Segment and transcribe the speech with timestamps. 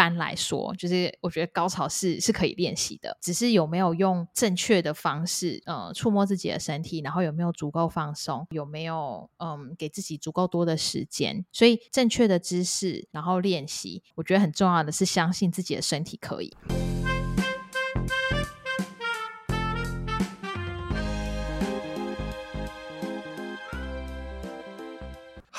[0.00, 16.56] 般来说，就是我觉得高潮是是可以练习的，只是有没有用正确的方式，呃，触摸自己的身体，然后有没有足够放松，有没有嗯给自己足够多的时间，所以正确的姿势，然后练习，我觉得很重要的是相信自己的身体可以。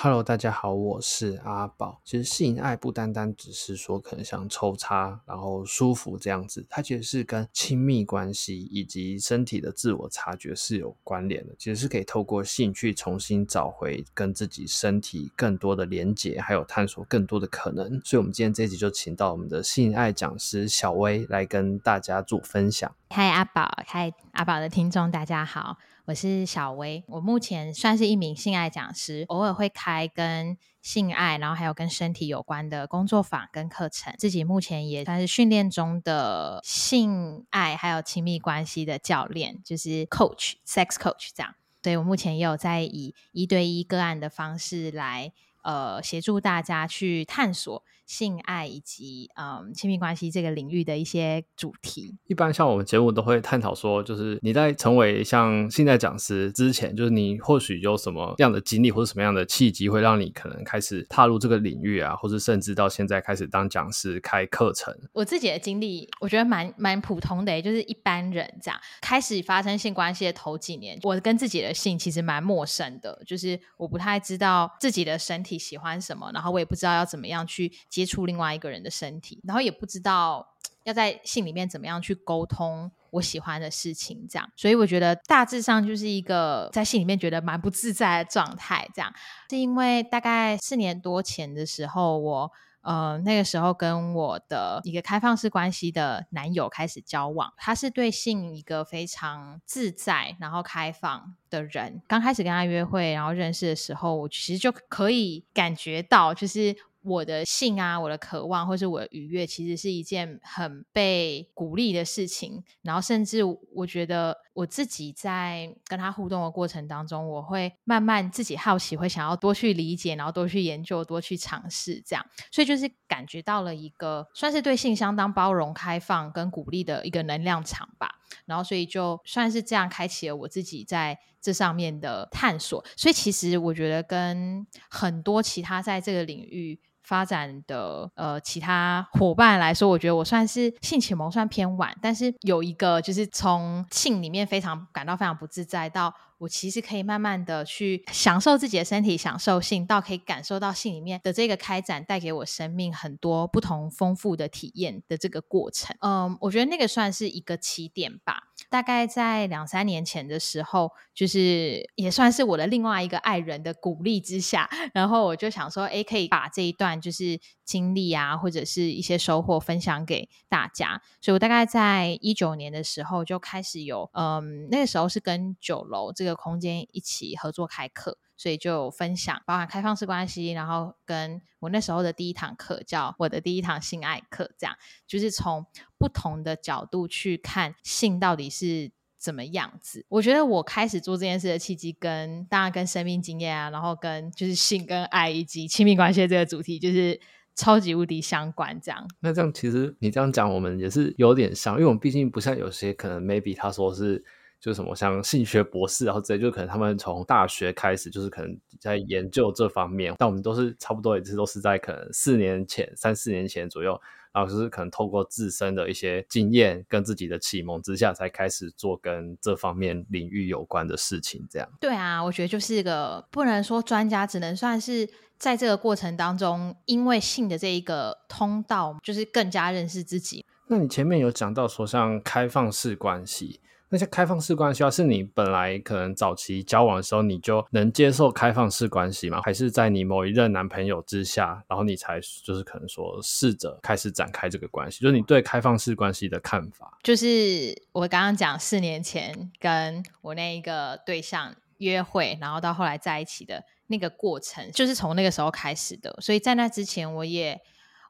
[0.04, 2.02] Hello，大家好，我是阿宝。
[2.04, 11.54] 其实性爱不单单只是说可能像抽插，然后舒服这样子，它其实是跟亲密关系以及身体的自我察觉是有关联的。
[11.60, 18.02] 其实是可以透过性去重新找回跟自己身体更多的连结，还有探索更多的可能。
[18.04, 22.92] 所以，我们今天这一集就请到我们的性爱讲师小薇来跟大家做分享。
[23.12, 25.78] 嗨，阿宝，嗨，阿宝的听众，大家好。
[26.06, 34.12] 我是小薇，我目前算是一名性爱讲师，偶尔会开跟性爱，然后还有跟身体有关的工作坊跟课程。
[34.18, 41.54] 自己目前也算是训练中的性爱还有亲密关系的教练，就是 coach、sex coach 这样。
[41.84, 47.84] 所以我目前也有在以一对一个案的方式来呃协助大家去探索。
[48.12, 64.94] 性爱以及嗯亲密关系这个领域的一些主题，一般像我们节目都会探讨说，就是你在成为像性爱讲师之前，就是你或许有什么样的经历或者什么样的契机，会让你可能开始踏入这个领域啊，或者甚至到现在开始当讲师开课程。
[65.14, 80.56] 我自己的经历，我觉得蛮蛮普通的，就是一般人这样开始发生性关系的头几年，我跟自己的性其实蛮陌生的，就是我不太知道自己的身体喜欢什么，然后我也不知道要怎么样去接接触另外一个人的身体，然后也不知道
[80.86, 89.14] 要在信里面怎么样去沟通我喜欢的事情，这样，所以我觉得大致上就是一个在信里面觉得蛮不自在的状态，这样，
[89.52, 92.52] 是因为大概四年多前的时候，我
[92.82, 106.76] 呃那个时候跟我的一个开放式关系的男友开始交往，他是对性一个非常自在然后开放的人，刚开始跟他约会然后认识的时候，我其实就可以感觉到就是。
[107.04, 112.64] 我的性啊，我的渴望，或是我的愉悦，其实是一件很被鼓励的事情。
[112.82, 113.42] 然后，甚至
[113.74, 122.26] 我觉得我自己在跟他互动的过程当中，我会慢慢自己好奇，会想要多去理解，然后多去研究，多去尝试，这样。
[122.52, 128.21] 所以，就是感觉到了一个算是对性相当包容、开放跟鼓励的一个能量场吧。
[128.46, 132.84] 然后，所以就算是这样开启了我自己在这上面的探索。
[132.96, 136.80] 所以，其实我觉得跟很多其他在这个领域。
[137.12, 146.14] 发展的呃，其他伙伴来说，我觉得我算是性启蒙算偏晚，但是有一个就是从性里面非常感到非常不自在到。
[146.38, 155.96] 我其实可以慢慢的去享受自己的身体，享受性，到可以感受到性里面的这个开展带给我生命很多不同丰富的体验的这个过程。
[156.00, 158.48] 嗯，我觉得那个算是一个起点吧。
[158.72, 171.00] 大概在两三年前的时候，就是也算是我的另外一个爱人的鼓励之下，然后我就想说，诶，可以把这一段就是经历啊，或者是一些收获分享给大家。
[171.22, 176.32] 所以我大概在一九年的时候就开始有，嗯，那个时候是跟九楼这个。
[176.34, 184.76] 空间一起合作开课，所以就分享包含开放式关系，然后跟我那时候的第一堂课叫我的第一堂性爱课，这样
[185.06, 185.68] 就是从
[186.00, 190.08] 不同的角度去看性到底是怎么样子。
[190.10, 197.22] 我觉得我开始做这件事的契机，跟当然跟生命经验啊，然后跟就是性跟爱以及亲密关系这个主题，就是
[197.54, 198.82] 超级无敌相关。
[198.82, 204.26] 这样，那这样其实你这样讲，我们也是有点像，因为我们毕竟不像有些可能 maybe 他说是。
[204.62, 210.14] 就什么像性学博士，然后这就可能他们从大学开始，就是可能在研究这方面。
[210.20, 214.00] 但我们都是差不多，也是都是在可能四年前、三四年前左右，
[214.32, 221.44] 然后就是可能透过自身的一些经验跟自己的启蒙之下，才开始做跟这方面领域有关的事情。
[221.50, 221.68] 这样。
[221.80, 230.46] 对啊，我觉得就是一个不能说专家，只能算是在这个过程当中，因为性的这一个通道，就是更加认识自己。
[230.68, 233.60] 那你前面有讲到说，像开放式关系。
[233.92, 239.42] 那些开放式关系啊，是你本来可能早期交往的时候，你就能接受开放式关系吗？
[239.44, 245.02] 还是在你某一任男朋友之下，然后你才就是可能说试着开始展开这个关系？
[245.02, 246.98] 就是你对开放式关系的看法？
[247.04, 256.18] 就是我刚刚讲四年前跟我那一个对象约会，然后到后来在一起的那个过程，就是从那个时候开始的。
[256.22, 257.62] 所以在那之前，我也。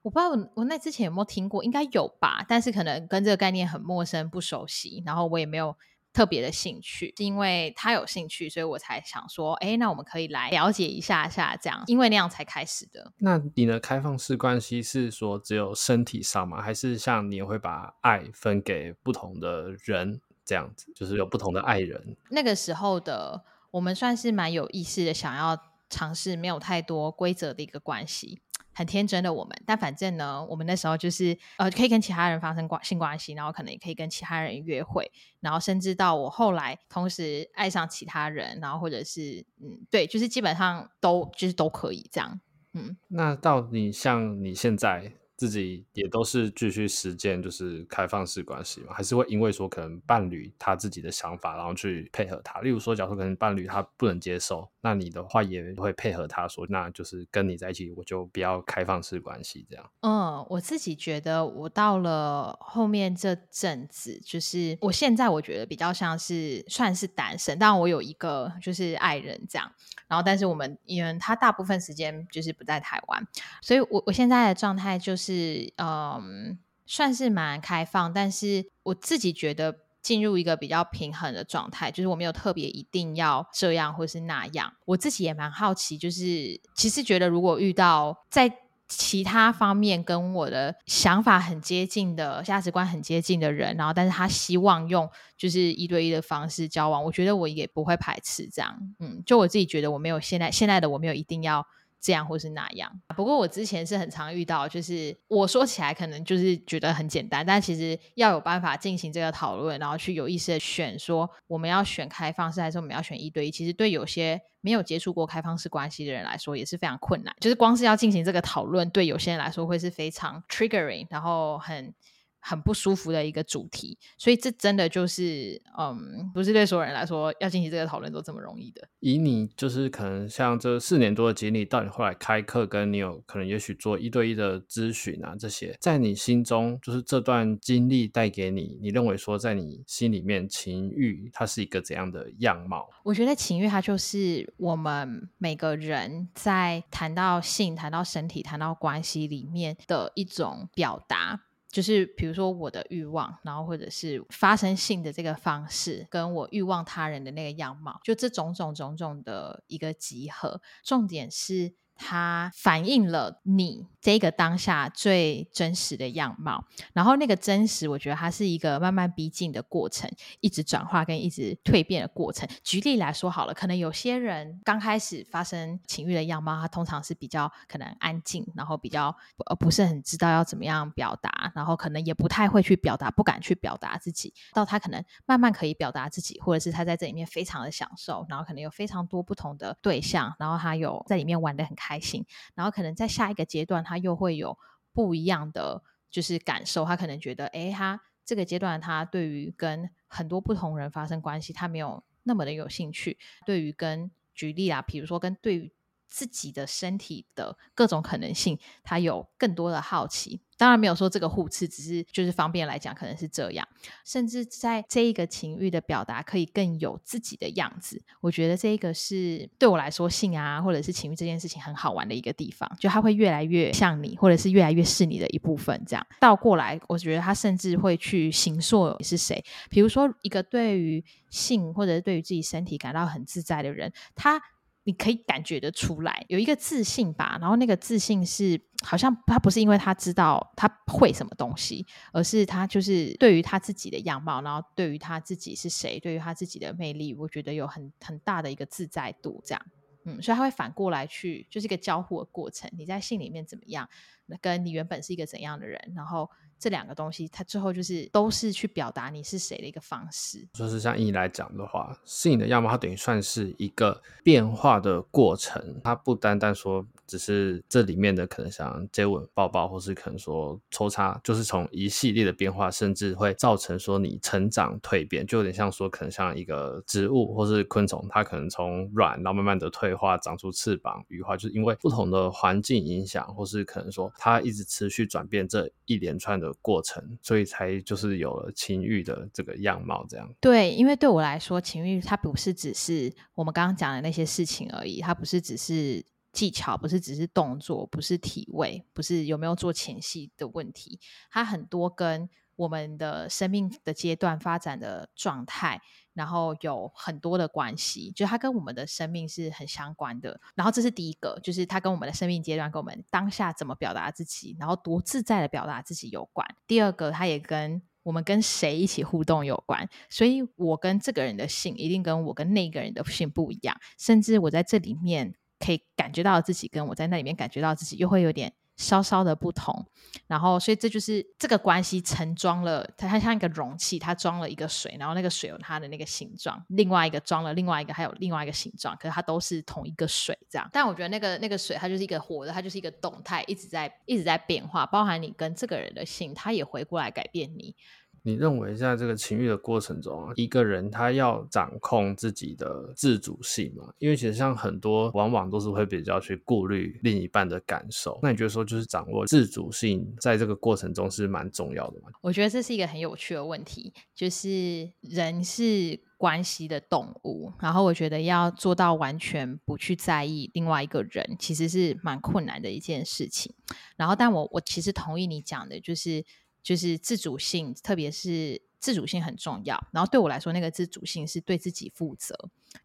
[0.02, 5.76] 我不知道我我那之前有没有听过，应该有吧，但是可能跟这个概念很陌生、不熟悉，然后我也没有
[6.12, 13.14] 特别的兴趣，是因为他有兴趣，所以我才想说，哎，那我们可以来了解一下下这样，因为那样才开始的。
[13.20, 16.62] 那你的开放式关系是说只有身体上吗？
[16.62, 22.18] 还是像你会把爱分给不同的人这样子，就是有不同的爱人？
[22.30, 25.58] 那个时候的我们算是蛮有意识的，想要
[25.90, 28.42] 尝试没有太多规则的一个关系。
[28.74, 42.40] 很天真的我们，但反正呢，我们那时候就是呃，可以跟其他人发生关性关系，然后可能也可以跟其他人约会，然后甚至到我后来同时爱上其他人，然后或者是嗯，对，就是基本上都就是都可以这样，
[42.74, 42.98] 嗯。
[43.10, 45.14] 那到你像你现在。
[45.42, 48.94] 自己也都是继续实践，就是开放式关系嘛？
[48.94, 52.62] 还是会因为说可能伴侣他自己的想法，然后去配合他？
[52.62, 59.92] 例如说，假如说可能伴侣他不能接受，那你的话也会配合他说，那就是跟你在一起，我就不要开放式关系这样。
[60.02, 69.72] 嗯，我自己觉得，我到了后面这阵子，就是我现在我觉得比较像是算是单身，但我有一个就是爱人这样。
[70.08, 73.26] 然后，但是我们因为他大部分时间就是不在台湾，
[73.60, 75.31] 所以我我现在的状态就是。
[75.32, 84.74] 是嗯，算是蛮开放，但是我自己觉得进入一个比较平衡的状态，就是我没有特别一定要这样或是那样。
[84.86, 88.52] 我自己也蛮好奇，就是其实觉得如果遇到在
[88.90, 98.78] 其他方面跟我的想法很接近的价值观很接近的人，然后但是他希望用就是一对一的方式交往，我觉得我也不会排斥这样。
[99.00, 101.66] 嗯，就我自己觉得我没有现在现在的我没有一定要。
[102.02, 121.94] 这样或是那样，不过我之前是很常遇到，就是我说起来可能就是觉得很简单，但其实要有办法进行这个讨论，然后去有意识的选说我们要选开放式还是我们要选一对一，其实对有些没有接触过开放式关系的人来说也是非常困难，就是光是要进行这个讨论，对有些人来说会是非常 triggering，然后很。
[122.42, 128.88] 很不舒服的一个主题，所以这真的就是，嗯，不是对所有人来说要进行这个讨论都这么容易的。
[129.00, 142.90] 以你就是可能像这四年多的经历，到你后来开课，跟你有可能也许做一对一的咨询啊，这些在你心中，就是这段经历带给你，你认为说在你心里面情欲它是一个怎样的样貌？
[143.04, 151.42] 我觉得情欲它就是我们每个人在谈到性、谈到身体、谈到关系里面的一种表达。
[151.72, 161.74] 就是比如说我的欲望，然后或者是发生性的这个方式，跟我欲望他人的那个样貌，就这种种种种的一个集合，重点是。
[162.02, 170.10] 它反映了你这个当下最真实的样貌，然后那个真实，我觉得它是一个慢慢逼近的过程，
[170.40, 172.50] 一直转化跟一直蜕变的过程。
[172.64, 179.16] 举例来说好了，可能有些人刚开始发生情欲的样貌，他通常是比较可能安静，然后比较
[179.46, 184.34] 呃不是很知道要怎么样表达，然后可能也不太会去表达，不敢去表达自己。
[184.54, 194.58] 到他可能慢慢可以表达自己，或者是他在这里面非常的享受，然后可能有非常多不同的对象，然后他有在里面玩的很开开心，然后可能在下一个阶段，他又会有
[194.94, 196.86] 不一样的就是感受。
[196.86, 203.18] 他可能觉得，哎，他这个阶段他对于跟很多不同人发生关系，他没有那么的有兴趣。
[203.46, 205.74] 对于跟举例啊，比如说跟对于
[206.08, 210.42] 自己的身体的各种可能性，他有更多的好奇。
[210.62, 213.68] 当然没有说这个互斥，只是就是方便来讲，可能是这样。
[214.06, 218.00] 甚至在这一个情欲的表达，可以更有自己的样子。
[218.20, 225.84] 我觉得这一个是对我来说，性啊，或者是情欲这件事情很好玩的一个地方，就它会越来越像你，或者是越来越是你的一部分。
[225.88, 229.44] 这样倒过来，我觉得他甚至会去形塑你是谁。
[229.72, 234.40] 比如说，一个对于性或者是对于自己身体感到很自在的人，他。
[234.84, 249.66] 你可以感觉得出来，有一个自信吧，然后那个自信是好像他不是因为他知道他会什么东西，而是他就是对于他自己的样貌，然后对于他自己是谁，对于他自己的魅力，我觉得有很很大的一个自在度，这样，
[250.06, 252.68] 嗯，所以他会反过来去，就是一个交互的过程。
[252.76, 253.88] 你在信里面怎么样，
[254.26, 256.30] 那跟你原本是一个怎样的人，然后。
[256.62, 260.48] 这两个东西，它最后就是都是去表达你是谁的一个方式。
[260.54, 266.86] 就是像以你来讲的话，适应的样貌，它等于算是一个变化的过程，它不单单说。
[267.08, 290.32] 只是这里面的可能像接吻、抱抱，或是可能说抽插，就是从一系列的变化，甚至会造成说你成长蜕变，就有点像说可能像一个植物或是昆虫，它可能从软然后慢慢的退化，长出翅膀、羽化，就是因为不同的环境影响，或是可能说它一直持续转变这一连串的过程，所以才就是有了情欲的这个样貌这样。
[290.40, 296.06] 对，因为对我来说，情欲它不是只是我们刚刚讲的那些事情而已，它不是只是。
[296.34, 300.98] 技巧，不是只是动作，不是体位，不是有没有做前戏的问题，
[301.30, 305.82] 它很多跟我们的生命的阶段发展的状态，
[306.14, 310.40] 然后有很多的关系，就它跟我们的生命是很相关的。
[310.56, 316.48] 然后这是第一个，就是它跟我们的生命阶段，跟我们当下怎么表达自己，然后多自在的表达自己有关。
[316.68, 319.88] 第二个，它也跟我们跟谁一起互动有关。
[320.10, 328.54] 所以我跟这个人的性，一定跟我跟那个人的性不一样，甚至我在这里面可以感觉到自己，跟我在那里面感觉到自己，又会有点。
[328.78, 329.86] 稍稍的不同，
[330.28, 340.68] 然后所以这就是这个关系盛装了它，它像一个容器，它装了一个水，然后那个水有它的那个形状，另外一个装了另外一个，还有另外一个形状，可是它都是同一个水这样。
[340.74, 347.76] 但我觉得那个那个水它就是一个活的，它就是一个动态，一直在一直在变化，包含你跟这个人的性，它也回过来改变你。
[348.24, 353.92] 你认为在这个情欲的过程中啊，一个人他要掌控自己的自主性吗？
[353.98, 358.20] 因为其实像很多往往都是会比较去顾虑另一半的感受。
[358.22, 362.10] 那你觉得说就是掌握自主性在这个过程中是蛮重要的吗？
[362.22, 373.56] 我觉得这是一个很有趣的问题，就是人是关系的动物，然后我觉得要做到完全不去在意另外一个人，其实是蛮困难的一件事情。
[373.98, 376.24] 然后，但我我其实同意你讲的，就是。
[376.64, 379.84] 就是自主性，特别是自主性很重要。
[379.92, 382.36] 然后对我来说，那个自主性是对自己负责，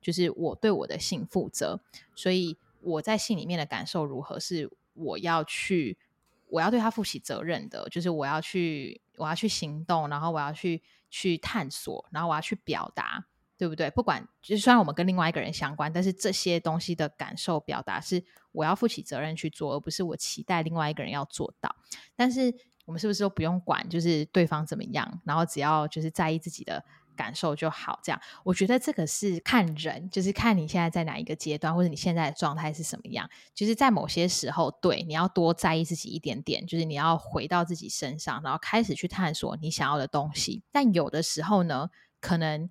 [0.01, 1.81] 就是我对我的性负责。
[2.15, 5.99] 所以我在性里面的感受如何，是我要去，
[6.49, 7.87] 我要对他负起责任的。
[7.91, 13.27] 就是我要去，我要去行动，然后我要去去探索，然后我要去表达，
[13.59, 13.91] 对不对？
[13.91, 21.77] 不管就是虽然我们跟另外一个人相关，但是这些东西的感受表达是我要负起责任去做，而不是我期待另外一个人要做到。
[22.15, 22.55] 但是。
[22.87, 26.83] 我们是不是都不用管，就是对方怎么样，然后只要就是在意自己的
[27.15, 27.99] 感受就好？
[28.03, 33.29] 这样，我觉得这个是看人，就是看你现在在哪一个阶段，或者你现在的状态是什么样。
[33.53, 40.63] 就是在某些时候，对，你要多在意自己一点点，就是你要回到自己身上，然后开始去探索你想要的东西。
[40.71, 41.91] 但有的时候呢，
[42.21, 42.71] 可能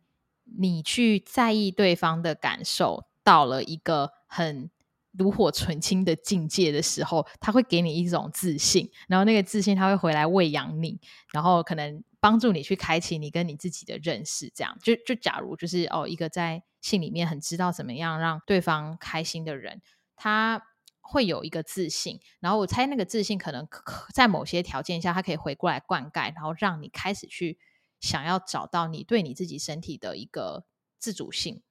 [0.58, 4.70] 你去在意对方的感受，到了一个很。
[5.18, 11.00] 炉火纯青的境界的时候，他会给你一种自信，然后那个自信他会回来喂养你，
[11.32, 14.52] 然后可能帮助你去开启你跟你自己的认识。
[14.54, 19.82] 这样，就就假如就是哦，一个在性里面很知道怎么样让对方开心的人，
[20.16, 20.62] 他
[21.02, 22.20] 会有一个自信。
[22.40, 23.68] 然后我猜那个自信可能
[24.14, 27.58] 在某些条件下，他可以回过来灌溉，然后让你开始去
[28.00, 30.66] 想要找到你对你自己身体的一个
[31.00, 31.62] 自主性。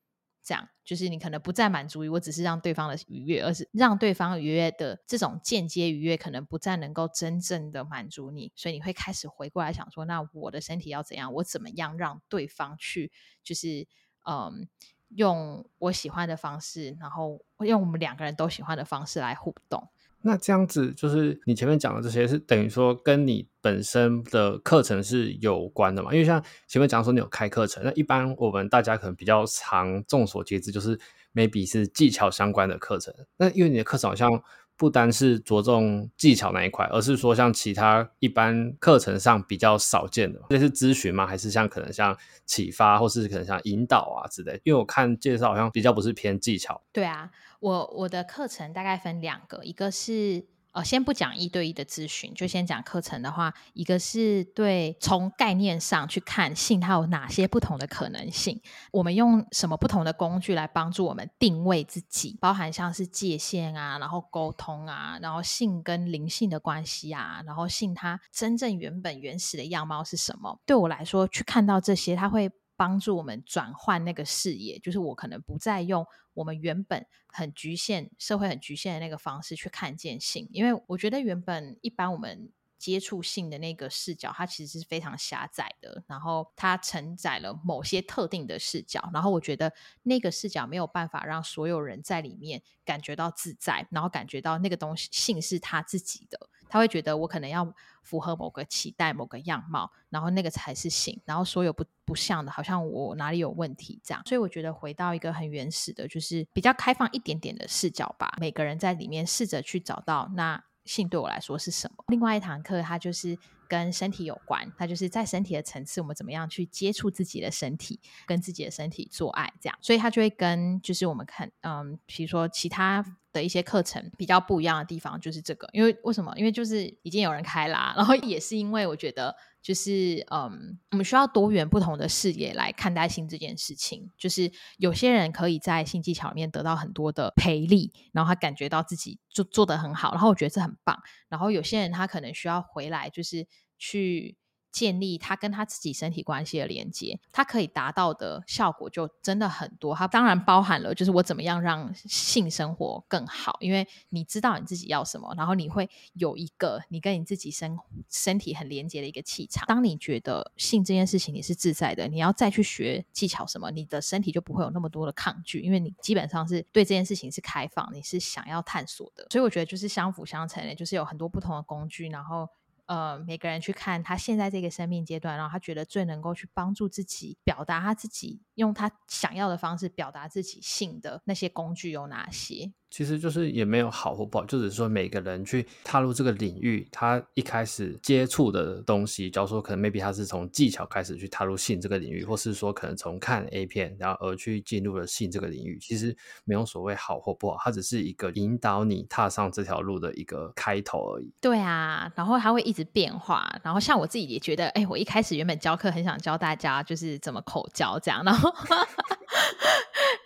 [0.44, 11.32] 这样就是你可能不再满足于我只是让对方的愉悦，而是让对方愉悦的这种间接愉悦，可能不再能够真正的满足你，所以你会开始回过来想说，那我的身体要怎样？
[11.32, 13.10] 我怎么样让对方去，
[13.42, 13.88] 就是
[14.26, 14.68] 嗯，
[15.08, 19.88] 用我喜欢的方式，然后用我们两个人都喜欢的方式来互动。
[20.26, 26.10] 那这样子就是你前面讲的这些，是等于说跟你本身的课程是有关的嘛？
[26.14, 30.98] 因为像前面讲说你有开课程，那一般我们大家可能比较常众所皆知，就是
[31.34, 33.12] maybe 是技巧相关的课程。
[33.36, 34.42] 那因为你的课程好像
[34.78, 41.26] 不单是着重技巧那一块，而是说像其他一般课程上比较少见的，这是咨询吗？
[41.26, 42.16] 还是像可能像
[42.46, 44.58] 启发，或是可能像引导啊之类？
[44.64, 46.82] 因为我看介绍好像比较不是偏技巧。
[46.92, 47.30] 对啊。
[47.64, 58.60] 我我的课程大概分两个，一个是呃，先不讲一对一的咨询，就先讲课程的话，一个是对从概念上去看性它有哪些不同的可能性，
[58.92, 70.60] 我们用什么不同的工具来帮助我们定位自己，包含像是界限啊，然后沟通啊，然后性跟灵性的关系啊，然后性它真正原本原始的样貌是什么？
[70.66, 72.52] 对我来说，去看到这些，它会。
[72.76, 96.38] 帮助我们转换那个视野，就是我可能不再用我们原本很局限、社会很局限的那个方式去看见性，因为我觉得原本一般我们接触性的那个视角，它其实是非常狭窄的，然后它承载了某些特定的视角，然后我觉得那个视角没有办法让所有人在里面感觉到自在，然后感觉到那个东西性是他自己的。
[96.68, 97.72] 他会觉得我可能要
[98.04, 104.22] 符合某个期待、某个样貌，然后那个才是性，然后所有不不像的，好像我哪里有问题这样。
[104.24, 108.36] 所以我觉得回到一个很原始的，就是比较开放一点点的视角吧。
[108.38, 112.04] 每个人在里面试着去找到那性对我来说是什么。
[112.06, 113.36] 另外一堂课，它就是。
[113.66, 123.02] 跟身体有关，它就是在身体的层次，我们怎么样去接触自己的身体，跟自己的身体做爱，这样，所以它就会跟就是我们看，嗯，比如说其他
[123.34, 126.32] 的一些课程比较不一样的地方，就是这个，因为为什么？
[126.38, 129.36] 因为就是已经有人开啦，然后也是因为我觉得。
[129.64, 134.10] 就是嗯，我们需要多元不同的视野来看待性这件事情。
[134.18, 141.02] 就是有些人可以在性技巧里面得到很多的培力，然后他感觉到自己就做得很好，然后我觉得这很棒。
[141.30, 143.46] 然后有些人他可能需要回来，就是
[143.78, 144.36] 去。
[144.74, 149.94] 建立他跟他自己身体关系的连接，他可以达到的效果就真的很多。
[149.94, 157.78] 他当然包含了，就是我怎么样让性生活更好，因为你知道你自己要什么，然后你会有一个你跟你自己身
[158.10, 159.64] 身体很连接的一个气场。
[159.68, 169.28] 当你觉得性这件事情你是自在的，你要再去学技巧什么，你的身体就不会有那么多的抗拒，因为你基本上是对这件事情是开放，你是想要探索的。
[169.30, 172.48] 所以我觉得就是相辅相成的，就是有很多不同的工具，然后。
[172.86, 182.72] 呃，每个人去看他现在这个生命阶段，然后他觉得最能够去帮助自己表达他自己，用他想要的方式表达自己性的那些工具有哪些？
[182.94, 201.32] 其实就是也没有好或不好，就只是说每个人去踏入这个领域，他一开始接触的东西，假如说可能 maybe 他是从技巧开始去踏入性这个领域，或是说可能从看 A 片，然后而去进入了性这个领域，其实没有所谓好或不好，它只是一个引导你踏上这条路的一个开头而已。
[201.40, 208.54] 对啊，然后它会一直变化，然后像我自己也觉得，哎，我一开始原本教课很想教大家就是怎么口交这样，然后。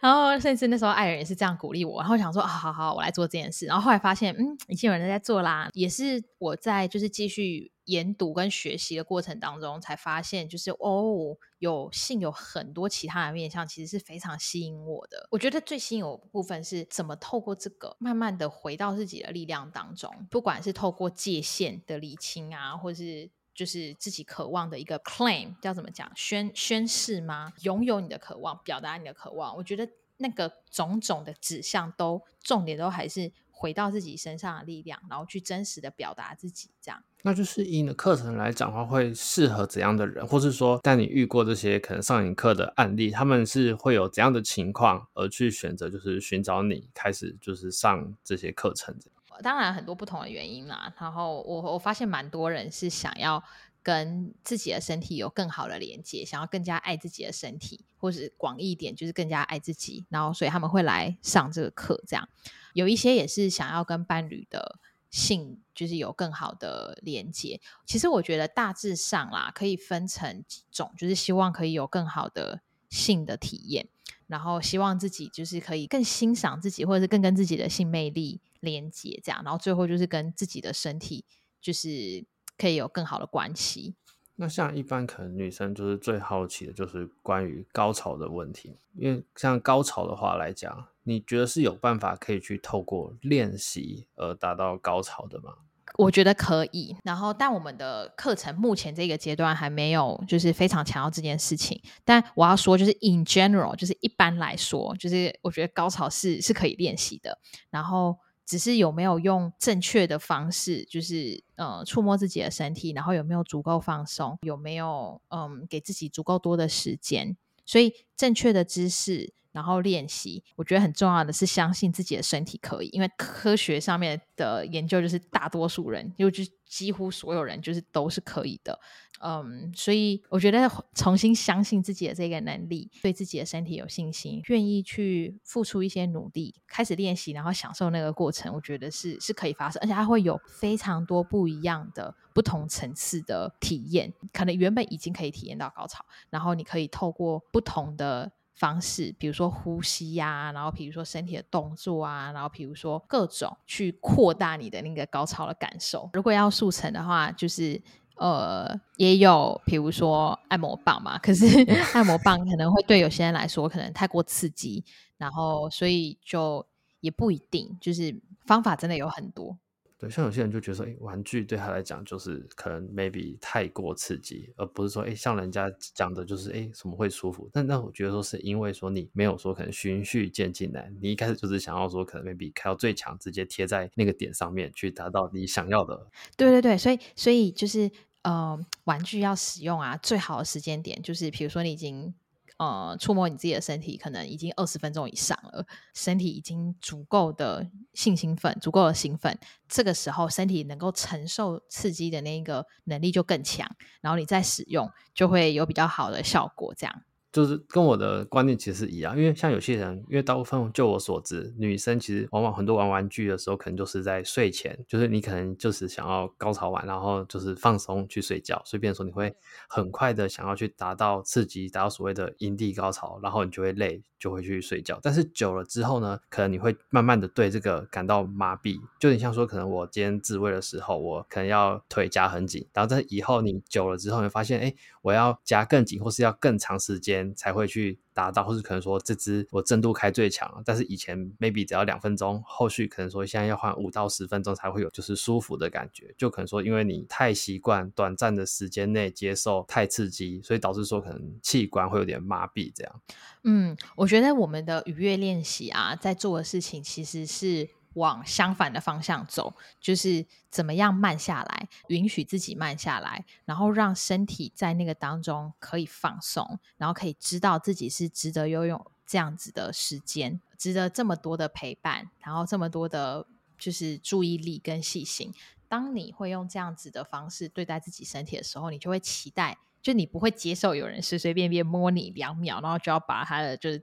[0.00, 3.66] 然后甚至那时候爱人也是这样鼓励我，然后想说啊，好好，我来做这件事。
[3.66, 5.68] 然后后来发现，嗯，已经有人在做啦。
[5.72, 15.26] 也是我在就是继续研读跟学习的过程当中，才发现就是哦，有性有很多其他的面向，其实是非常吸引我的。
[15.30, 23.30] 我觉得最吸引我的部分是怎么透过这个，慢慢的回到自己的力量当中，不管是透过界限的理清啊，或是。
[23.58, 26.08] 就是自己渴望的一个 claim，叫怎么讲？
[26.14, 27.52] 宣宣誓吗？
[27.62, 29.56] 拥有你的渴望，表达你的渴望。
[29.56, 29.88] 我觉得
[30.18, 36.70] 那个种种的指向都，重点都还是回到自己身上的力量，然后去真实的表达自己。
[36.80, 40.24] 这样，那就是以你的课程来讲的话，会适合怎样的人？
[40.24, 48.96] 或是说，带你遇过这些可能上你课的案例，他们是会有怎样的情况而去选择，就是寻找你开始就是上这些课程？
[49.42, 53.42] 当然很多不同的原因啦，然后我我发现蛮多人是想要
[53.82, 62.02] 跟自己的身体有更好的连接，想要更加爱自己的身体，或是广义一点就是更加爱自己，然后所以他们会来上这个课。
[62.06, 62.28] 这样
[62.74, 64.78] 有一些也是想要跟伴侣的
[65.10, 67.60] 性就是有更好的连接。
[67.86, 73.88] 其实我觉得大致上啦，可以分成几种，就是希望可以有更好的性的体验，
[74.26, 78.40] 然后希望自己就是可以更欣赏自己，或者是更跟自己的性魅力。
[78.60, 81.24] 连接这样，然后最后就是跟自己的身体，
[81.60, 82.24] 就是
[82.56, 83.94] 可以有更好的关系。
[84.40, 95.54] 那像一般可能女生就是最好奇的就是关于高潮的问题，因为像高潮的话来讲，你觉得是有办法可以去透过练习而达到高潮的吗？
[95.96, 96.94] 我觉得可以。
[97.02, 101.82] 然后，但我们的课程目前这个阶段还没有就是非常强调这件事情。
[102.04, 107.36] 但我要说，就是 in general，就是一般来说，就是我觉得高潮是是可以练习的。
[107.70, 108.16] 然后。
[108.48, 119.34] 只是有没有用正确的方式，就是呃触摸自己的身体，然后有没有足够放松，有没有嗯给自己足够多的时间，所以正确的姿势。
[119.52, 128.78] 然后练习，我觉得很重要的是相信自己的身体可以，因为科学上面的研究就是大多数人，就就几乎所有人就是都是可以的，
[129.20, 148.30] 嗯，所以我觉得重新相信自己的这个能力，对自己的身体有信心，愿意去付出一些努力，开始练习，然后享受那个过程，我觉得是是可以发生，而且它会有非常多不一样的不同层次的体验，可能原本已经可以体验到高潮，然后你可以透过不同的。
[148.58, 156.10] 方式，比如说呼吸呀、啊，然后比如说身体的动作啊，然后比如说各种去扩大你的那个高潮的感受。
[156.12, 157.80] 如果要速成的话，就是
[158.16, 161.46] 呃，也有比如说按摩棒嘛，可是
[161.94, 164.84] 按摩棒可能会对有些人来说可能太过刺激，
[165.16, 166.66] 然后所以就
[167.00, 169.56] 也不一定，就是方法真的有很多。
[169.98, 177.50] 对，像有些人就觉得说，哎，玩具对他来讲就是可能 maybe 太过刺激，而不是说，哎，像人家讲的就是，哎，什么会舒服？
[177.52, 186.06] 但那我觉得说，是因为说你没有说可能循序渐进来，你一开始就是想要说，可能 maybe 开到最强，直接贴在那个点上面去达到你想要的。
[186.36, 187.90] 对对对，所以所以就是，
[188.22, 192.14] 呃，玩具要使用啊，最好的时间点就是，比如说你已经。
[192.58, 203.68] 呃触摸你自己的身体，可能已经二十分钟以上了，身体已经足够的性兴奋，足够的兴奋，这个时候身体能够承受刺激的那个能力就更强，
[204.00, 207.02] 然后你再使用就会有比较好的效果，这样。
[207.38, 219.32] 就是跟我的观念其实是一样，因为像有些人，因为大部分就我所知，女生其实往往很多玩玩具的时候，可能就是在睡前，就是你可能就是想要高潮完，然后就是放松去睡觉，所以变说你会
[219.68, 224.98] 很快的想要去达到刺激，达到所谓的阴蒂高潮，然后你就会累，就会去睡觉。
[225.00, 237.27] 但是久了之后呢，可能你会慢慢的对这个感到麻痹，就你像说，可能我今天自慰的时候，我可能要腿夹很紧，然后在以后你久了之后，你发现，哎，我要夹更紧，或是要更长时间。
[237.34, 253.00] 才会去达到，或是可能说这支我震度开最强，但是以前 maybe 只要两分钟，后续可能说现在要换五到十分钟才会有就是舒服的感觉，就可能说因为你太习惯短暂的时间内接受太刺激，所以导致说可能器官会有点麻痹这样。
[253.44, 257.68] 嗯，我觉得我们的愉悦练习啊，在做的事情其实是。
[257.94, 273.26] 往相反的方向走，就是怎么样慢下来，允许自己慢下来，然后让身体在那个当中可以放松，然后可以知道自己是值得拥有这样子的时间，值得这么多的陪伴，然后这么多的，
[273.58, 275.34] 就是注意力跟细心。
[275.68, 279.58] 当你会用这样子的方式对待自己身体的时候，你就会期待。
[279.82, 283.82] 就你不会接受有人随随便便摸你两秒，然后就要把他的就是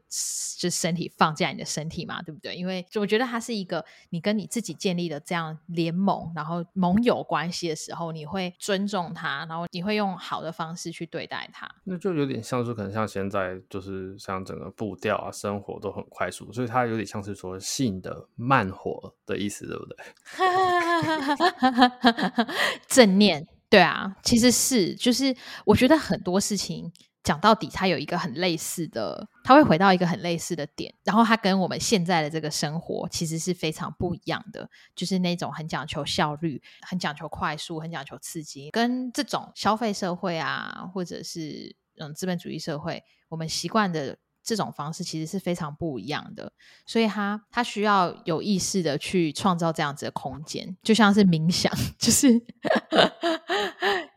[0.58, 2.56] 就身体放在你的身体嘛，对不对？
[2.56, 11.70] 因为就我觉得它是一个你跟你自己建立的这样联盟，然后盟友关系的时候，你会尊重他，然后你会用好的方式去对待他。
[11.84, 19.98] 那就有点像是可能像现在就是像整个步调啊，生活都很快速，所以它有点像是说性的慢火的意思，对不对？
[22.88, 23.48] 正念。
[23.70, 26.92] 对啊，其实是就是我觉得很多事情
[27.24, 44.18] 讲到底，它有一个很类似的，它会回到一个很类似的点，然后它跟我们现在的这个生活其实是非常不一样的，就是那种很讲求效率、很讲求快速、很讲求刺激，跟这种消费社会啊，或者是嗯资本主义社会，我们习惯的。
[44.48, 46.54] 这种方式其实是非常不一样的，
[46.86, 52.40] 所以他他需要有意识的去创造这样子的空间，就像是冥想， 就是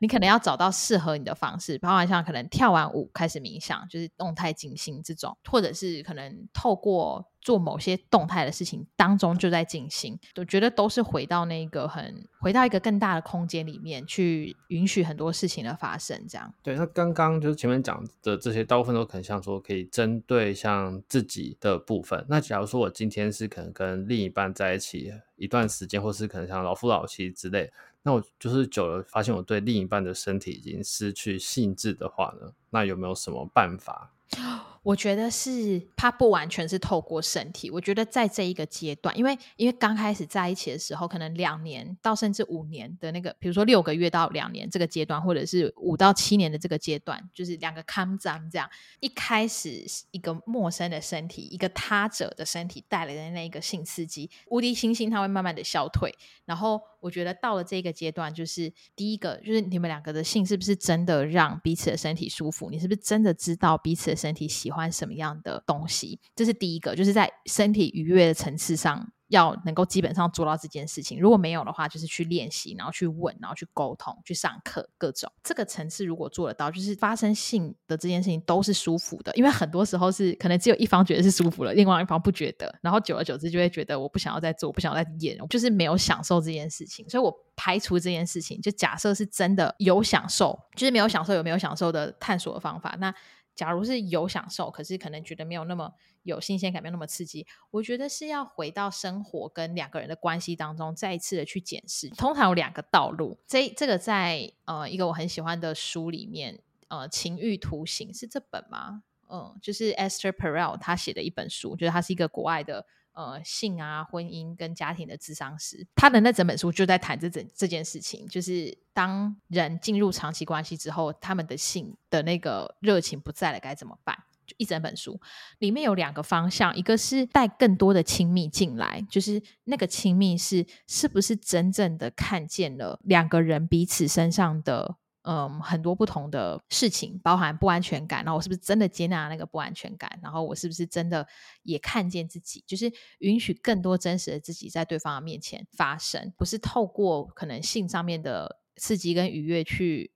[0.01, 7.27] 你可能要找到适合你的方式，包括像可能跳完舞开始冥想，就是动态静心这种，或者是可能透过。
[7.41, 16.53] 做某些动态的事情当中就在进行，我觉得都是回到那个很回到一个更大的空间里面去允许很多事情的发生，这样。
[16.63, 22.23] 对，那刚刚就是前面讲的这些，大部分都可能像说可以针对像自己的部分。
[22.29, 34.15] 那假如说我今天是可能跟另一半在一起一段时间，或是可能像老夫老妻之类，那我就是久了发现我对另一半的身体已经失去兴致的话呢，那有没有什么办法？
[34.85, 37.71] 我觉得是他不完全是透过身体。
[37.71, 48.71] 我觉得在这一个阶段，因为因为刚开始在一起的时候，可能两年到甚至五年的那个，比如说六个月到两年这个阶段，或者是五到七年的这个阶段，就是两个 come d o n 这样。
[49.01, 56.15] 一开始一个陌生的身体，一个他者的身体带来的那一个性刺激，无敌星星，它会慢慢的消退。
[56.47, 62.71] 然后我觉得到了这个阶段，就是第一个，就是你们两个的性是不是真的让彼此的身体舒服？
[62.71, 66.19] 你是不是真的知道彼此的身体喜欢什么样的东西？
[66.35, 69.13] 这是第一个，就是在身体愉悦的层次上。
[69.29, 75.31] 要能够基本上做到这件事情，如果没有的话，就是去练习，然后去问，然后去沟通，去上课，各种。
[75.43, 93.15] 这个层次如果做得到，就是发生性的这件事情都是舒服的，因为很多时候是可能只有一方觉得是舒服了，另外一方不觉得，然后久而久之就会觉得我不想要再做，不想要再演，就是没有享受这件事情，所以我排除这件事情，就假设是真的有享受，就是没有享受有没有享受的探索的方法，那。
[93.59, 95.93] 假如是有享受，可是可能觉得没有那么
[96.23, 97.45] 有新鲜感，没有那么刺激。
[97.73, 102.09] 我觉得是要回到生活跟两个人的关系当中，再一次的去检视。
[102.11, 109.03] 通常有两个道路，这这个在呃一个我很喜欢的书里面，呃，《情欲图形》是这本吗？
[109.29, 112.87] 嗯，就是 Esther Perel 他写的一本书，就是他是一个国外的。
[113.19, 124.17] 呃，性啊，婚姻跟家庭的智商师，他的那整本书就在谈这整这件事情，就是当人进入长期关系之后，他们的性的那个热情不在了，该怎么办？
[124.47, 125.21] 就一整本书
[125.59, 134.98] 里面有两个方向，一个是带更多的亲密进来，就是那个亲密是是不是真正的看见了两个人彼此身上的。
[135.23, 138.25] 嗯，很多不同的事情，包含不安全感。
[138.25, 140.19] 然后我是不是真的接纳那个不安全感？
[140.23, 141.27] 然后我是不是真的
[141.65, 142.65] 也看见自己？
[142.67, 150.13] 就是允许更多真实的自己在对方的面前发生，不是透过可能性上面的刺激跟愉悦去，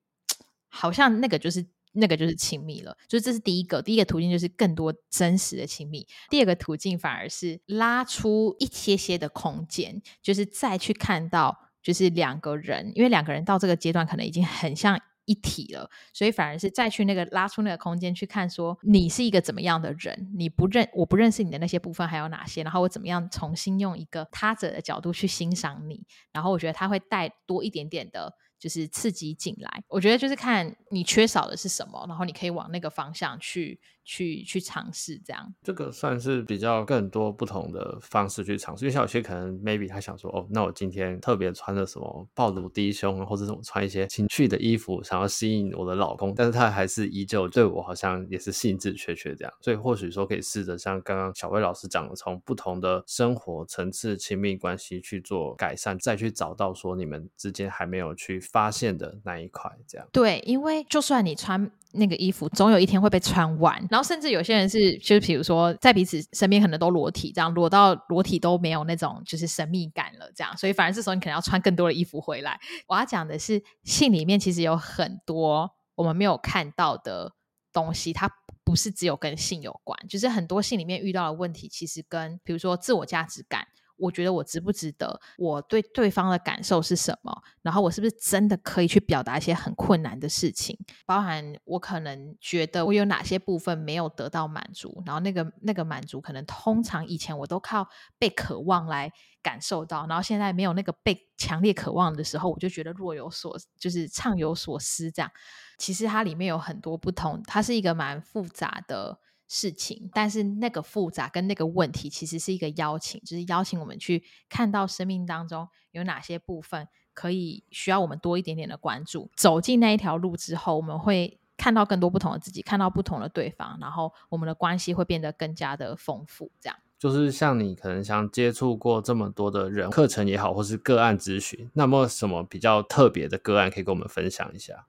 [0.68, 2.96] 好像那个就是那个就是亲密了。
[3.06, 6.06] 就是这是第一个，第一个途径就是更多真实的亲密。
[6.30, 15.00] 第二个途径反而是拉出一些些的空间，就是再去看到，就是两个人，因为两个人到这个阶段可能已经很像。
[15.24, 29.84] 一体了，所以反而是再去那个拉出那个空间去看，说你是一个怎么样的人，你不认我不认识你的那些部分还有哪些，然后我怎么样重新用一个他者的角度去欣赏你，然后我觉得他会带多一点点的，就是刺激进来。
[29.86, 33.80] 我觉得就是看你缺少的是什么，然后你可以往那个方向去。
[34.04, 38.84] 去去尝试这样，这个算是比较更多不同的方式去尝试。
[38.84, 49.52] 因为像有些可能 maybe 他想说，哦，那我今天特别穿了什么暴露低胸，或者什么穿一些情趣的衣服，想要吸引我的老公，但是他还是依旧对我好像也是兴致缺缺这样。
[49.60, 60.06] 所以或许说可以试着像刚刚小薇老师讲的，从不同的生活层次、亲密关系去做改善，再去找到说你们之间还没有去发现的那一块这样。
[60.12, 61.70] 对，因为就算你穿。
[61.94, 72.58] 那个衣服总有一天会被穿完，然后甚至有些人是，就是比如说在彼此身边可能都裸体，这样裸到裸体都没有那种就是神秘感了，这样，所以反而这时候你可能要穿更多的衣服回来。
[72.86, 77.32] 我要讲的是，性里面其实有很多我们没有看到的
[77.72, 78.30] 东西，它
[78.64, 83.66] 不是只有跟性有关，就是很多性里面遇到的问题，其实跟比如说自我价值感。
[84.02, 85.20] 我觉得我值不值得？
[85.38, 87.32] 我对对方的感受是什么？
[87.62, 90.76] 然后我是不是真的可以去表达一些很困难的事情？
[91.06, 97.88] 包含我可能觉得我有哪些部分没有得到满足，然后那个那个满足可能通常以前我都靠
[98.18, 105.30] 被渴望来感受到，然后现在没有那个被强烈渴望的时候，我就觉得若有所就是畅有所思这样。
[105.78, 109.18] 其实它里面有很多不同，它是一个蛮复杂的。
[109.54, 119.30] 事情，但是那个复杂跟那个问题其实是一个邀请，就是邀请我们去看到生命当中有哪些部分可以需要我们多一点点的关注。
[119.36, 126.50] 走进那一条路之后，我们会看到更多不同的自己，看到不同的对方，然后我们的关系会变得更加的丰富。
[126.58, 134.86] 这样就是像你可能想接触过这么多的人，课程也好，或是个案咨询，那么什么比较特别的个案可以跟我们分享一下？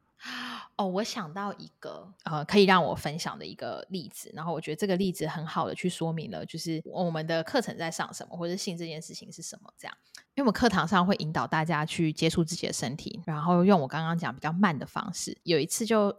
[0.76, 9.96] 哦，我想到一个呃，可以让我分享的一个例子，然后我觉得这个例子很好的去说明了，就是我们的课程在上什么，或者性这件事情是什么这样。
[10.36, 15.38] 因为我们课堂上会引导大家去接触自己的身体，然后用我刚刚讲比较慢的方式。
[15.44, 16.12] 有一次就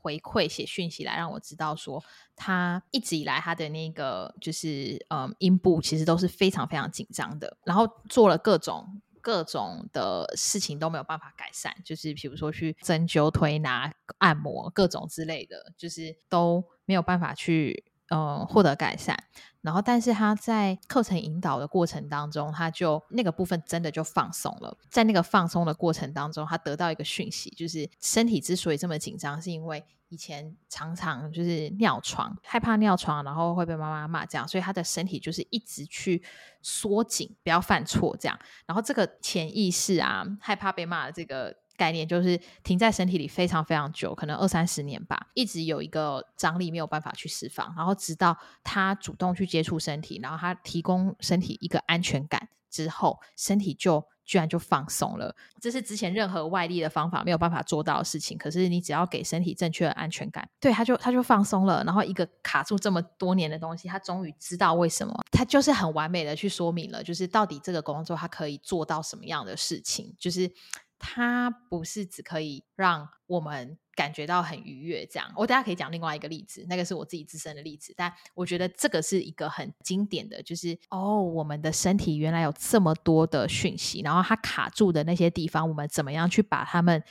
[0.00, 2.02] 回馈写讯息来让我知道说，
[2.34, 9.02] 他一直以来他的那个就是嗯阴部其实都是非常非常紧张的，然后做了各种。
[9.28, 19.22] 各种的事情都没有办法改善，就是比如说去针灸、推拿、按摩各种之类的，就是都没有办法去嗯获得改善。
[19.60, 24.74] 然后，但是他在课程引导的过程当中，他就那个部分真的就放松了。
[24.88, 36.22] 在那个放松的过程当中，他得到一个讯息，就是身体之所以这么紧张，是因为以前常常就是尿床，害怕尿床，然后会被妈妈骂这样，所以他的身体就是一直去
[36.62, 38.38] 缩紧，不要犯错这样。
[38.66, 41.56] 然后这个潜意识啊，害怕被骂的这个。
[41.78, 55.34] 概念就是停在身体里非常非常久，可能二三十年吧，一直有一个张力没有办法去释放，然后直到他主动去接触身体，然后他提供身体一个安全感之后，身体就居然就放松了。
[55.58, 58.36] 这是之前任何外力的方法没有办法做到的事情。
[58.36, 61.82] 可是你只要给身体正确的安全感，对，他就他就放松了。
[61.84, 65.18] 然后一个卡住这么多年的东西，他终于知道为什么。
[65.32, 70.52] 他就是很完美的去说明了，就是到底这个工作他可以做到什么样的事情，就是。
[70.98, 75.32] 它不是只可以让我们感觉到很愉悦，这样。
[75.36, 77.94] 我等下可以讲另外一个例子，那个是我自己自身的例子。
[77.96, 87.02] 但我觉得这个是一个很经典的，就是哦，我们的身体原来有这么多的讯息，然后它卡住的那些地方，我们怎么样去把它们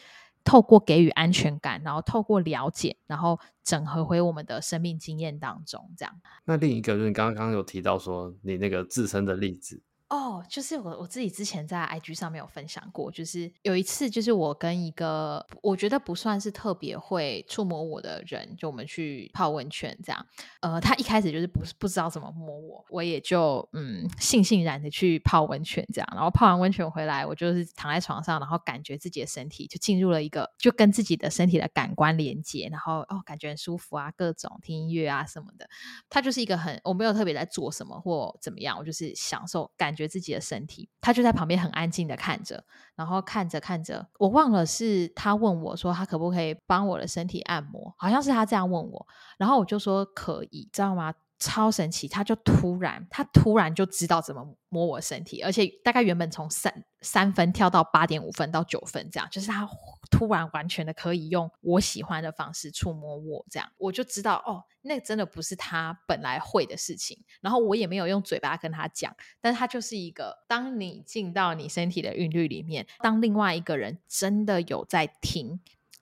[0.44, 6.14] 透过给予安全感，然后透过了解，然后整合回我们的生命经验当中，这样。
[6.46, 9.82] 那另一个就是你刚刚有提到说你那个自身的例子。
[10.10, 20.26] 哦，就是我我自己之前在 IG 上面有分享过，就是有一次，就是我跟一个我觉得不算是特别会触摸我的人，就我们去泡温泉这样。
[20.62, 26.08] 呃，他一开始就是不不知道怎么摸我，我也就嗯悻悻然的去泡温泉这样。
[26.14, 35.68] 然后泡完温泉回来，我就是躺在床上，然后感觉自己的身体就进入了一个就跟自己的身体的感官连接，然后哦感觉很舒服啊，各种听音乐啊什么的。
[36.10, 39.97] 他就是一个很我没有特别在做什么或怎么样，我就是享受感。
[39.98, 42.64] 觉自己的身体，他就在旁边很安静的看着，
[42.96, 49.08] 然后看着看着，我忘了是他问我说他可不可以帮我的身体按摩，好像是他这样问我，
[49.38, 51.14] 然后我就说可以，知道吗？
[51.40, 59.68] 超神奇，他就突然，他突然就知道怎么摸我身体，而且大概原本从三三分跳到八点五分到九分，这样就是他
[60.10, 67.24] 突然完全的可以用我喜欢的方式触摸我，这样我就知道哦，那真的不是他本来会的事情。
[67.42, 75.60] 然后我也没有用嘴巴跟他讲，但是他就是一个，当你进到你身体的韵律里面，当另外一个人真的有在听，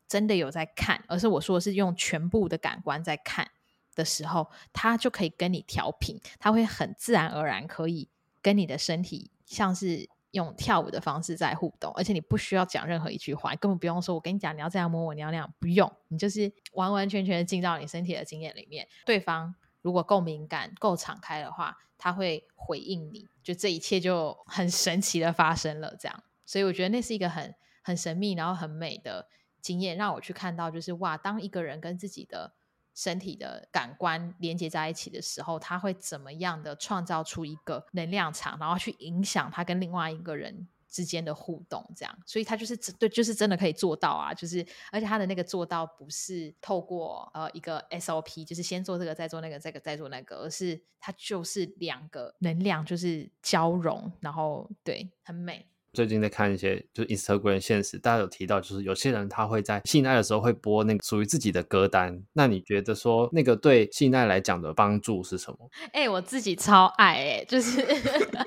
[0.08, 3.50] 真的有在看，而是我说的是用全部的感官在看。
[3.96, 8.10] 的时候，他就可以跟你调频，他会很自然而然可以
[8.42, 18.86] 跟你的身体像是用跳舞的方式在互动，而且你不需要讲任何一句话，根本不用说“我跟你讲，你要这样摸我，你要那样”，不用，你就是完完全全进到你身体的经验里面。
[19.06, 25.96] 对方如果够敏感、够敞开的话，他会回应你，就这一切就很神奇的发生了。
[25.98, 29.30] 这样，所以我觉得那是一个很很神秘，然后很美的
[29.62, 32.54] 经验，让我去看到，就是哇，当一个人跟自己的。
[32.96, 55.68] 身体的感官连接在一起的时候，他会怎么样的创造出一个能量场，然后去影响他跟另外一个人之间的互动，这样，所以他就是对，就是真的可以做到啊，就是而且他的那个做到不是透过呃一个 SOP，就是先做这个再做那个，这个再做那个，而是他就是两个能量就是交融，然后对，很美。
[55.96, 62.22] 最近在看一些就是 Instagram 现实，大家有提到，就是有些人他会在性爱的时候会播那个属于自己的歌单。
[62.34, 65.70] 那你觉得说那个对性爱来讲的帮助是什么？
[65.94, 67.82] 哎、我自己超爱哎、就是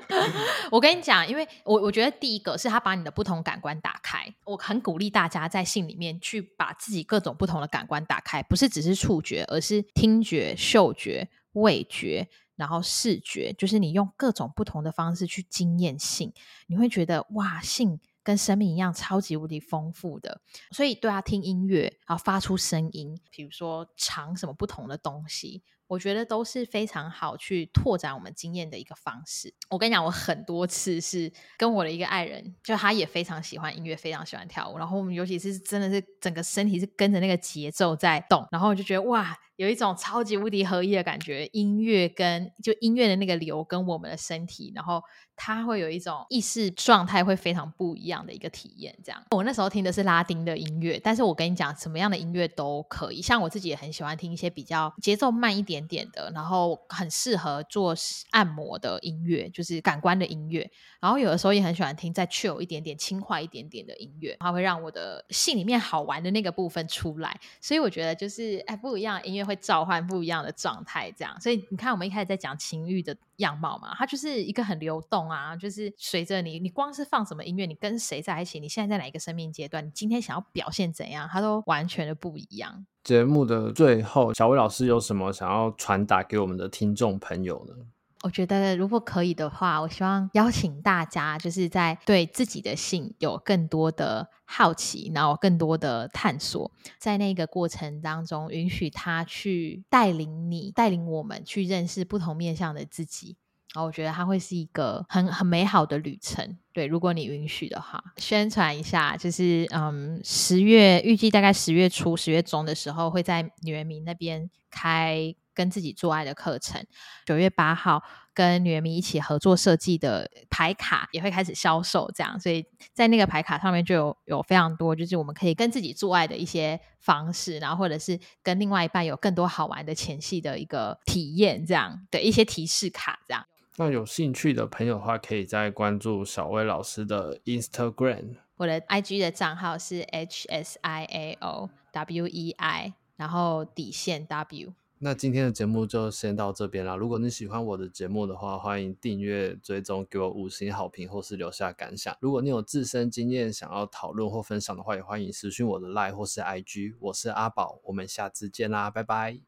[0.71, 12.27] 我跟你讲，因为我我觉得第一个是他把你的不同感官打开，我很鼓励大家在性里面去把自己各种不同的感官打开，不是只是触觉，而是听觉、嗅觉、味觉。
[12.59, 16.31] 然后视觉就是你用各种不同的方式去经验性，
[16.67, 20.41] 你会觉得哇，性跟生命一样超级无敌丰富的。
[20.71, 25.63] 所以对啊，听音乐，然后发出声音，比如说尝什么不同的东西。
[25.87, 29.51] 我觉得都是非常好去拓展我们经验的一个方式。
[29.71, 34.77] 我跟你讲，我很多次是跟我的一个爱人，就他也非常喜欢音乐，非常喜欢跳舞。
[34.77, 41.49] 然后我们尤其是真的是整个身体是跟着那个节奏在动，然后我就觉得哇，有一种超级无敌合一的感觉。
[41.51, 45.01] 音乐跟就音乐的那个流跟我们的身体，然后
[45.35, 48.95] 它会有一种意识状态会非常不一样的一个体验。
[49.03, 53.21] 这样，我那时候听的是拉丁的音乐，但是我跟你讲，什么样的音乐都可以。
[53.21, 55.79] 像我自己也很喜欢听一些比较节奏慢一点。
[55.89, 57.95] 点的，然后很适合做
[58.29, 60.69] 按摩的音乐，就是感官的音乐。
[60.99, 67.39] 然后有的时候也很喜欢听再 chill 一点点、轻快一点点的音乐，它会让我的性里面好玩的那个部分出来。
[67.59, 71.41] 所以我觉得就是哎，不一样音乐会召唤不一样的状态，这样。
[71.41, 82.85] 所以你看，我们一开始在讲情欲的样貌嘛，它就是一个很流动啊，就是随着你，你光是放什么音乐，你跟谁在一起，你现在在哪一个生命阶段，你今天想要表现怎样，它都完全的不一样。
[83.03, 87.73] 节目的最后，小薇老师有什么想要传达给我们的听众朋友呢？
[88.21, 103.37] 我觉得如果可以的话，我希望邀请大家，就是在对自己的性有更多的好奇，然后更多的探索，在那个过程当中，允许他去带领你，带领我们去认识不同面向的自己。
[103.73, 106.57] 然后我觉得它会是一个很很美好的旅程。
[106.73, 115.33] 对，如果你允许的话，宣传一下，就是嗯，十月预计大概十月初、十月中的时候，会在女人迷那边开。
[115.59, 116.81] 跟自己做爱的课程，
[117.25, 118.01] 九月八号
[118.33, 133.45] 跟女人迷一起合作设计的牌卡也会开始销售，这样，所以在那个牌卡上面就有有非常多，就是我们可以跟自己做爱的一些方式，然后或者是跟另外一半有更多好玩的前戏的一个体验，这样的一些提示卡，这样。
[133.75, 144.71] 那有兴趣的朋友的话，可以再关注小薇老师的 Instagram，我的 IG 的账号是 H S I A O W E I，然后底线 W。
[145.01, 146.93] 那今天的节目就先到这边啦。
[146.93, 152.13] 如果你喜欢我的节目的话，欢迎订阅、追踪，给我五星好评，或是留下感想。
[152.19, 156.95] 如果你有自身经验想要讨论或分享的话，也欢迎私讯我的 Line 或是 IG。
[156.99, 159.39] 我是阿宝，我们下次见啦，拜拜。